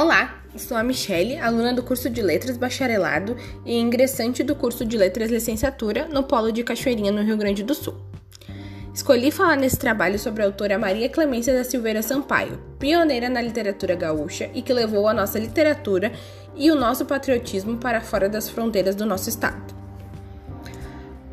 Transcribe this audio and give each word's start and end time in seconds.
Olá, 0.00 0.44
sou 0.56 0.76
a 0.76 0.82
Michele, 0.84 1.38
aluna 1.38 1.74
do 1.74 1.82
curso 1.82 2.08
de 2.08 2.22
Letras 2.22 2.56
Bacharelado 2.56 3.36
e 3.66 3.76
ingressante 3.76 4.44
do 4.44 4.54
curso 4.54 4.84
de 4.84 4.96
Letras 4.96 5.28
Licenciatura 5.28 6.06
no 6.06 6.22
Polo 6.22 6.52
de 6.52 6.62
Cachoeirinha, 6.62 7.10
no 7.10 7.20
Rio 7.20 7.36
Grande 7.36 7.64
do 7.64 7.74
Sul. 7.74 7.96
Escolhi 8.94 9.32
falar 9.32 9.56
nesse 9.56 9.76
trabalho 9.76 10.16
sobre 10.16 10.40
a 10.40 10.46
autora 10.46 10.78
Maria 10.78 11.08
Clemência 11.08 11.52
da 11.52 11.64
Silveira 11.64 12.00
Sampaio, 12.00 12.60
pioneira 12.78 13.28
na 13.28 13.40
literatura 13.40 13.96
gaúcha 13.96 14.48
e 14.54 14.62
que 14.62 14.72
levou 14.72 15.08
a 15.08 15.12
nossa 15.12 15.36
literatura 15.36 16.12
e 16.54 16.70
o 16.70 16.76
nosso 16.76 17.04
patriotismo 17.04 17.78
para 17.78 18.00
fora 18.00 18.28
das 18.28 18.48
fronteiras 18.48 18.94
do 18.94 19.04
nosso 19.04 19.28
estado. 19.28 19.74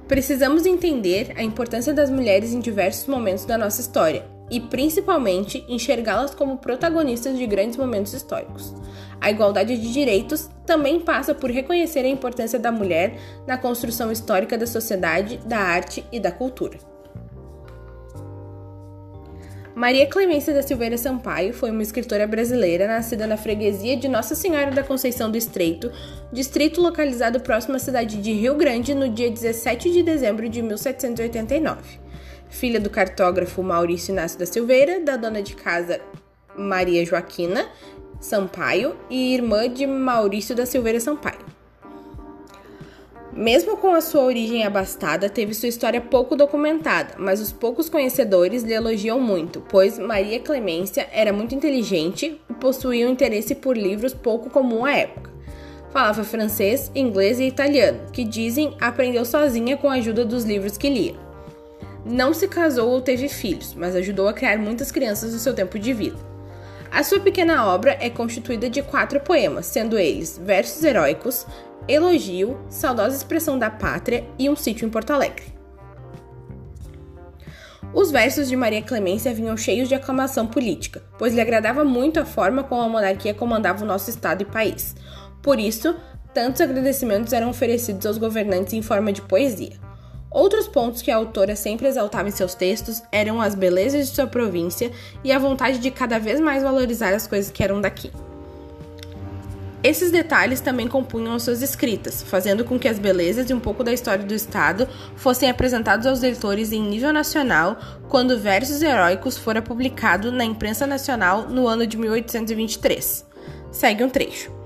Precisamos 0.07 0.65
entender 0.65 1.33
a 1.37 1.43
importância 1.43 1.93
das 1.93 2.09
mulheres 2.09 2.51
em 2.51 2.59
diversos 2.59 3.05
momentos 3.05 3.45
da 3.45 3.59
nossa 3.59 3.79
história 3.79 4.33
e, 4.49 4.59
principalmente, 4.59 5.65
enxergá-las 5.67 6.35
como 6.35 6.57
protagonistas 6.57 7.37
de 7.37 7.45
grandes 7.47 7.77
momentos 7.77 8.13
históricos. 8.13 8.73
A 9.19 9.31
igualdade 9.31 9.77
de 9.77 9.91
direitos 9.91 10.49
também 10.65 10.99
passa 10.99 11.33
por 11.33 11.49
reconhecer 11.49 12.05
a 12.05 12.09
importância 12.09 12.59
da 12.59 12.71
mulher 12.71 13.17
na 13.47 13.57
construção 13.57 14.11
histórica 14.11 14.57
da 14.57 14.67
sociedade, 14.67 15.37
da 15.45 15.57
arte 15.57 16.05
e 16.11 16.19
da 16.19 16.31
cultura. 16.31 16.77
Maria 19.73 20.07
Clemência 20.07 20.53
da 20.53 20.63
Silveira 20.63 20.97
Sampaio 20.97 21.53
foi 21.53 21.69
uma 21.69 21.83
escritora 21.83 22.25
brasileira 22.25 22.87
nascida 22.87 23.27
na 23.27 23.35
freguesia 23.35 23.97
de 23.97 24.07
Nossa 24.07 24.33
Senhora 24.33 24.71
da 24.71 24.83
Conceição 24.83 25.29
do 25.29 25.37
Estreito, 25.37 25.91
distrito 26.31 26.79
localizado 26.79 27.41
próximo 27.41 27.75
à 27.75 27.79
cidade 27.79 28.21
de 28.21 28.31
Rio 28.31 28.55
Grande, 28.55 28.95
no 28.95 29.09
dia 29.09 29.29
17 29.29 29.91
de 29.91 30.01
dezembro 30.01 30.47
de 30.47 30.61
1789 30.61 32.04
filha 32.49 32.79
do 32.79 32.89
cartógrafo 32.89 33.61
Maurício 33.63 34.11
Inácio 34.11 34.39
da 34.39 34.45
Silveira, 34.45 34.99
da 34.99 35.17
dona 35.17 35.41
de 35.41 35.55
casa 35.55 35.99
Maria 36.57 37.05
Joaquina 37.05 37.67
Sampaio 38.19 38.95
e 39.09 39.33
irmã 39.33 39.69
de 39.69 39.85
Maurício 39.85 40.55
da 40.55 40.65
Silveira 40.65 40.99
Sampaio. 40.99 41.45
Mesmo 43.31 43.75
com 43.75 43.93
a 43.93 43.99
sua 43.99 44.23
origem 44.23 44.63
abastada, 44.63 45.29
teve 45.29 45.53
sua 45.53 45.67
história 45.67 45.99
pouco 45.99 46.37
documentada, 46.37 47.15
mas 47.17 47.41
os 47.41 47.51
poucos 47.51 47.89
conhecedores 47.89 48.63
lhe 48.63 48.73
elogiam 48.73 49.19
muito, 49.19 49.59
pois 49.67 49.99
Maria 49.99 50.39
Clemência 50.39 51.07
era 51.11 51.33
muito 51.33 51.53
inteligente 51.53 52.39
e 52.49 52.53
possuía 52.53 53.05
um 53.05 53.11
interesse 53.11 53.53
por 53.53 53.77
livros 53.77 54.13
pouco 54.13 54.49
comum 54.49 54.85
à 54.85 54.93
época. 54.93 55.31
Falava 55.91 56.23
francês, 56.23 56.89
inglês 56.95 57.39
e 57.39 57.43
italiano, 57.43 57.99
que 58.11 58.23
dizem 58.23 58.73
aprendeu 58.79 59.25
sozinha 59.25 59.75
com 59.75 59.89
a 59.89 59.95
ajuda 59.95 60.23
dos 60.23 60.45
livros 60.45 60.77
que 60.77 60.89
lia. 60.89 61.24
Não 62.05 62.35
se 62.35 62.47
casou 62.47 62.91
ou 62.91 63.01
teve 63.01 63.27
filhos, 63.27 63.73
mas 63.73 63.95
ajudou 63.95 64.27
a 64.27 64.33
criar 64.33 64.59
muitas 64.59 64.91
crianças 64.91 65.33
no 65.33 65.39
seu 65.39 65.55
tempo 65.55 65.79
de 65.79 65.91
vida. 65.91 66.17
A 66.91 67.03
sua 67.03 67.19
pequena 67.19 67.65
obra 67.65 67.97
é 67.99 68.11
constituída 68.11 68.69
de 68.69 68.83
quatro 68.83 69.19
poemas, 69.19 69.65
sendo 69.65 69.97
eles 69.97 70.39
versos 70.41 70.83
heróicos, 70.83 71.47
elogio, 71.87 72.59
saudosa 72.69 73.17
expressão 73.17 73.57
da 73.57 73.71
pátria 73.71 74.23
e 74.37 74.47
um 74.47 74.55
sítio 74.55 74.85
em 74.85 74.89
Porto 74.89 75.11
Alegre. 75.11 75.55
Os 77.91 78.11
versos 78.11 78.47
de 78.47 78.55
Maria 78.55 78.81
Clemência 78.81 79.33
vinham 79.33 79.57
cheios 79.57 79.89
de 79.89 79.95
aclamação 79.95 80.45
política, 80.45 81.01
pois 81.17 81.33
lhe 81.33 81.41
agradava 81.41 81.83
muito 81.83 82.19
a 82.19 82.25
forma 82.25 82.63
como 82.63 82.81
a 82.81 82.89
monarquia 82.89 83.33
comandava 83.33 83.83
o 83.83 83.87
nosso 83.87 84.09
estado 84.09 84.43
e 84.43 84.45
país. 84.45 84.95
Por 85.41 85.59
isso, 85.59 85.95
tantos 86.33 86.61
agradecimentos 86.61 87.33
eram 87.33 87.49
oferecidos 87.49 88.05
aos 88.05 88.17
governantes 88.17 88.73
em 88.73 88.81
forma 88.81 89.11
de 89.11 89.21
poesia. 89.21 89.84
Outros 90.35 90.67
pontos 90.67 91.01
que 91.01 91.09
a 91.09 91.15
autora 91.15 91.55
sempre 91.55 91.87
exaltava 91.87 92.27
em 92.27 92.31
seus 92.31 92.53
textos 92.53 93.01
eram 93.09 93.39
as 93.39 93.55
belezas 93.55 94.09
de 94.09 94.15
sua 94.15 94.27
província 94.27 94.91
e 95.23 95.31
a 95.31 95.39
vontade 95.39 95.79
de 95.79 95.89
cada 95.89 96.19
vez 96.19 96.41
mais 96.41 96.61
valorizar 96.61 97.13
as 97.13 97.25
coisas 97.25 97.49
que 97.49 97.63
eram 97.63 97.79
daqui. 97.79 98.11
Esses 99.81 100.11
detalhes 100.11 100.59
também 100.59 100.89
compunham 100.89 101.35
as 101.35 101.43
suas 101.43 101.61
escritas, 101.61 102.21
fazendo 102.21 102.65
com 102.65 102.77
que 102.77 102.89
as 102.89 102.99
belezas 102.99 103.49
e 103.49 103.53
um 103.53 103.61
pouco 103.61 103.81
da 103.81 103.93
história 103.93 104.25
do 104.25 104.33
Estado 104.33 104.89
fossem 105.15 105.49
apresentados 105.49 106.05
aos 106.05 106.19
leitores 106.19 106.73
em 106.73 106.83
nível 106.83 107.13
nacional 107.13 107.77
quando 108.09 108.37
Versos 108.37 108.81
Heróicos 108.81 109.37
fora 109.37 109.61
publicado 109.61 110.33
na 110.33 110.43
imprensa 110.43 110.85
nacional 110.85 111.47
no 111.47 111.65
ano 111.65 111.87
de 111.87 111.95
1823. 111.95 113.25
Segue 113.71 114.03
um 114.03 114.09
trecho. 114.09 114.64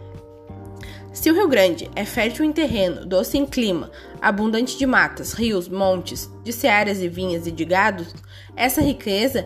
Se 1.12 1.30
o 1.32 1.34
Rio 1.34 1.48
Grande 1.48 1.90
é 1.96 2.06
fértil 2.06 2.46
em 2.46 2.54
terreno, 2.54 3.04
doce 3.04 3.38
em 3.38 3.46
clima, 3.46 3.92
abundante 4.22 4.78
de 4.78 4.86
matas, 4.86 5.34
rios, 5.34 5.68
montes, 5.68 6.30
de 6.44 6.54
searas 6.54 7.02
e 7.02 7.10
vinhas 7.10 7.48
e 7.48 7.52
de 7.52 7.66
gados, 7.66 8.14
essa 8.56 8.80
riqueza, 8.80 9.46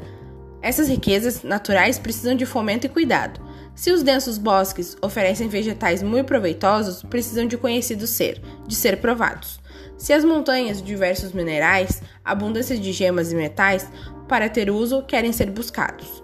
essas 0.61 0.89
riquezas 0.89 1.41
naturais 1.41 1.97
precisam 1.97 2.35
de 2.35 2.45
fomento 2.45 2.85
e 2.85 2.89
cuidado. 2.89 3.39
Se 3.73 3.91
os 3.91 4.03
densos 4.03 4.37
bosques 4.37 4.97
oferecem 5.01 5.47
vegetais 5.47 6.03
muito 6.03 6.27
proveitosos, 6.27 7.01
precisam 7.01 7.47
de 7.47 7.57
conhecido 7.57 8.05
ser, 8.05 8.41
de 8.67 8.75
ser 8.75 8.97
provados. 8.97 9.59
Se 9.97 10.11
as 10.11 10.25
montanhas 10.25 10.81
diversos 10.81 11.31
minerais, 11.31 12.01
abundância 12.25 12.77
de 12.77 12.91
gemas 12.91 13.31
e 13.31 13.35
metais, 13.35 13.89
para 14.27 14.49
ter 14.49 14.69
uso, 14.69 15.01
querem 15.03 15.31
ser 15.31 15.49
buscados. 15.49 16.23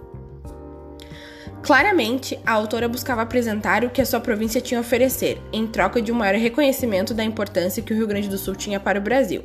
Claramente, 1.61 2.39
a 2.45 2.53
autora 2.53 2.87
buscava 2.87 3.21
apresentar 3.21 3.83
o 3.83 3.89
que 3.89 4.01
a 4.01 4.05
sua 4.05 4.19
província 4.19 4.61
tinha 4.61 4.79
a 4.79 4.81
oferecer, 4.81 5.41
em 5.51 5.67
troca 5.67 6.01
de 6.01 6.11
um 6.11 6.15
maior 6.15 6.35
reconhecimento 6.35 7.13
da 7.13 7.23
importância 7.23 7.83
que 7.83 7.93
o 7.93 7.95
Rio 7.95 8.07
Grande 8.07 8.29
do 8.29 8.37
Sul 8.37 8.55
tinha 8.55 8.79
para 8.79 8.97
o 8.97 9.01
Brasil. 9.01 9.43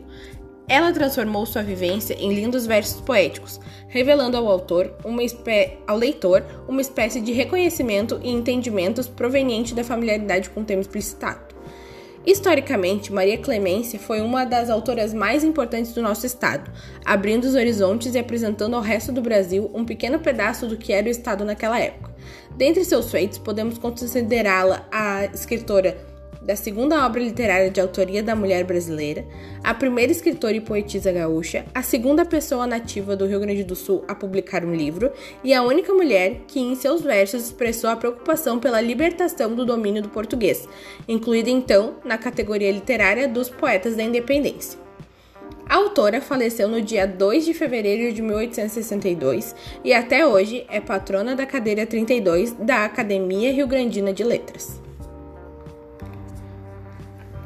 Ela 0.66 0.92
transformou 0.92 1.44
sua 1.44 1.62
vivência 1.62 2.14
em 2.14 2.32
lindos 2.32 2.66
versos 2.66 3.00
poéticos, 3.00 3.60
revelando 3.88 4.36
ao 4.36 4.48
autor, 4.48 4.94
ao 5.86 5.96
leitor, 5.96 6.42
uma 6.66 6.80
espécie 6.80 7.20
de 7.20 7.32
reconhecimento 7.32 8.18
e 8.22 8.30
entendimentos 8.30 9.06
proveniente 9.06 9.74
da 9.74 9.84
familiaridade 9.84 10.48
com 10.48 10.62
o 10.62 10.64
tema 10.64 10.80
explicitado. 10.80 11.53
Historicamente, 12.26 13.12
Maria 13.12 13.36
Clemência 13.36 13.98
foi 13.98 14.22
uma 14.22 14.46
das 14.46 14.70
autoras 14.70 15.12
mais 15.12 15.44
importantes 15.44 15.92
do 15.92 16.00
nosso 16.00 16.24
estado, 16.24 16.70
abrindo 17.04 17.44
os 17.44 17.54
horizontes 17.54 18.14
e 18.14 18.18
apresentando 18.18 18.74
ao 18.74 18.80
resto 18.80 19.12
do 19.12 19.20
Brasil 19.20 19.70
um 19.74 19.84
pequeno 19.84 20.18
pedaço 20.18 20.66
do 20.66 20.76
que 20.76 20.92
era 20.92 21.06
o 21.06 21.10
estado 21.10 21.44
naquela 21.44 21.78
época. 21.78 22.14
Dentre 22.56 22.82
seus 22.82 23.10
feitos, 23.10 23.36
podemos 23.36 23.76
considerá-la 23.76 24.88
a 24.90 25.26
escritora 25.26 26.13
da 26.44 26.54
segunda 26.54 27.04
obra 27.06 27.22
literária 27.22 27.70
de 27.70 27.80
autoria 27.80 28.22
da 28.22 28.36
mulher 28.36 28.64
brasileira, 28.64 29.24
a 29.62 29.72
primeira 29.72 30.12
escritora 30.12 30.54
e 30.54 30.60
poetisa 30.60 31.10
gaúcha, 31.10 31.64
a 31.74 31.82
segunda 31.82 32.24
pessoa 32.24 32.66
nativa 32.66 33.16
do 33.16 33.26
Rio 33.26 33.40
Grande 33.40 33.64
do 33.64 33.74
Sul 33.74 34.04
a 34.06 34.14
publicar 34.14 34.64
um 34.64 34.74
livro 34.74 35.10
e 35.42 35.54
a 35.54 35.62
única 35.62 35.92
mulher 35.92 36.42
que 36.46 36.60
em 36.60 36.74
seus 36.74 37.02
versos 37.02 37.44
expressou 37.44 37.88
a 37.88 37.96
preocupação 37.96 38.58
pela 38.58 38.80
libertação 38.80 39.54
do 39.54 39.64
domínio 39.64 40.02
do 40.02 40.08
português, 40.10 40.68
incluída 41.08 41.50
então 41.50 41.96
na 42.04 42.18
categoria 42.18 42.70
literária 42.70 43.26
dos 43.26 43.48
poetas 43.48 43.96
da 43.96 44.02
independência. 44.02 44.84
A 45.66 45.76
autora 45.76 46.20
faleceu 46.20 46.68
no 46.68 46.80
dia 46.82 47.06
2 47.06 47.46
de 47.46 47.54
fevereiro 47.54 48.12
de 48.12 48.20
1862 48.20 49.54
e 49.82 49.94
até 49.94 50.26
hoje 50.26 50.66
é 50.68 50.78
patrona 50.78 51.34
da 51.34 51.46
cadeira 51.46 51.86
32 51.86 52.52
da 52.52 52.84
Academia 52.84 53.50
Rio 53.50 53.66
Grandina 53.66 54.12
de 54.12 54.22
Letras. 54.22 54.84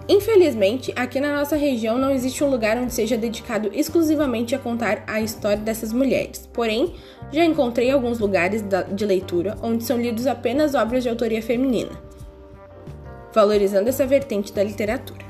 Infelizmente, 0.09 0.91
aqui 0.97 1.21
na 1.21 1.37
nossa 1.37 1.55
região 1.55 1.99
não 1.99 2.11
existe 2.11 2.43
um 2.43 2.49
lugar 2.49 2.79
onde 2.79 2.95
seja 2.95 3.15
dedicado 3.15 3.71
exclusivamente 3.75 4.55
a 4.55 4.59
contar 4.59 5.05
a 5.07 5.21
história 5.21 5.59
dessas 5.59 5.93
mulheres. 5.93 6.49
Porém, 6.51 6.95
já 7.31 7.45
encontrei 7.45 7.91
alguns 7.91 8.19
lugares 8.19 8.65
de 8.91 9.05
leitura 9.05 9.59
onde 9.63 9.85
são 9.85 10.01
lidos 10.01 10.27
apenas 10.27 10.75
obras 10.75 11.03
de 11.03 11.11
autoria 11.11 11.43
feminina, 11.43 11.91
valorizando 13.35 13.91
essa 13.91 14.07
vertente 14.07 14.51
da 14.51 14.65
literatura. 14.65 15.29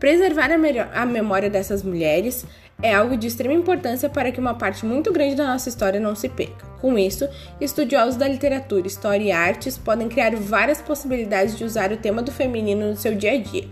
Preservar 0.00 0.50
a, 0.50 1.00
a 1.00 1.06
memória 1.06 1.48
dessas 1.48 1.84
mulheres 1.84 2.44
é 2.80 2.94
algo 2.94 3.16
de 3.16 3.26
extrema 3.26 3.54
importância 3.54 4.08
para 4.08 4.30
que 4.30 4.38
uma 4.38 4.54
parte 4.54 4.86
muito 4.86 5.12
grande 5.12 5.34
da 5.34 5.46
nossa 5.46 5.68
história 5.68 5.98
não 5.98 6.14
se 6.14 6.28
perca. 6.28 6.64
Com 6.80 6.96
isso, 6.96 7.28
estudiosos 7.60 8.14
da 8.14 8.28
literatura, 8.28 8.86
história 8.86 9.24
e 9.24 9.32
artes 9.32 9.76
podem 9.76 10.08
criar 10.08 10.36
várias 10.36 10.80
possibilidades 10.80 11.58
de 11.58 11.64
usar 11.64 11.90
o 11.90 11.96
tema 11.96 12.22
do 12.22 12.30
feminino 12.30 12.88
no 12.88 12.96
seu 12.96 13.16
dia 13.16 13.32
a 13.32 13.38
dia. 13.38 13.64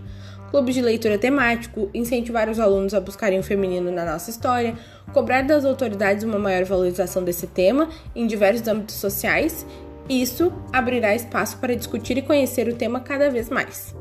Clubes 0.51 0.75
de 0.75 0.81
leitura 0.81 1.17
temático, 1.17 1.89
incentivar 1.93 2.49
os 2.49 2.59
alunos 2.59 2.93
a 2.93 2.99
buscarem 2.99 3.39
o 3.39 3.43
feminino 3.43 3.91
na 3.91 4.05
nossa 4.05 4.29
história, 4.29 4.75
cobrar 5.13 5.41
das 5.41 5.63
autoridades 5.63 6.25
uma 6.25 6.39
maior 6.39 6.65
valorização 6.65 7.23
desse 7.23 7.47
tema 7.47 7.89
em 8.13 8.27
diversos 8.27 8.67
âmbitos 8.67 8.95
sociais. 8.95 9.65
Isso 10.09 10.51
abrirá 10.71 11.15
espaço 11.15 11.57
para 11.57 11.75
discutir 11.75 12.17
e 12.17 12.21
conhecer 12.21 12.67
o 12.67 12.75
tema 12.75 12.99
cada 12.99 13.29
vez 13.29 13.49
mais. 13.49 13.95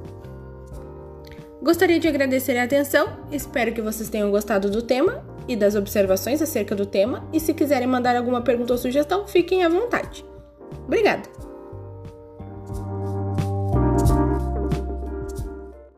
Gostaria 1.66 1.98
de 1.98 2.06
agradecer 2.06 2.56
a 2.58 2.62
atenção, 2.62 3.18
espero 3.32 3.72
que 3.72 3.82
vocês 3.82 4.08
tenham 4.08 4.30
gostado 4.30 4.70
do 4.70 4.82
tema 4.82 5.26
e 5.48 5.56
das 5.56 5.74
observações 5.74 6.40
acerca 6.40 6.76
do 6.76 6.86
tema, 6.86 7.28
e 7.32 7.40
se 7.40 7.52
quiserem 7.52 7.88
mandar 7.88 8.14
alguma 8.14 8.40
pergunta 8.40 8.72
ou 8.72 8.78
sugestão, 8.78 9.26
fiquem 9.26 9.64
à 9.64 9.68
vontade. 9.68 10.24
Obrigada! 10.86 11.35